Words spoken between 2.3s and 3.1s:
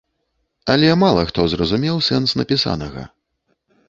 напісанага.